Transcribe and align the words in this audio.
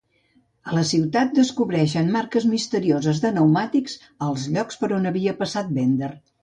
A 0.69 0.71
la 0.77 0.85
ciutat, 0.91 1.29
descobreixen 1.39 2.09
marques 2.17 2.49
misterioses 2.55 3.23
de 3.27 3.33
pneumàtics 3.37 4.01
als 4.31 4.51
llocs 4.57 4.85
per 4.85 4.95
on 5.01 5.11
havia 5.13 5.41
passat 5.45 5.75
Bender. 5.81 6.15